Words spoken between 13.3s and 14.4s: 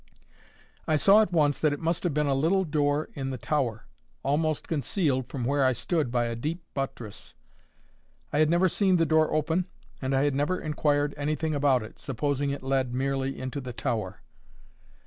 into the tower.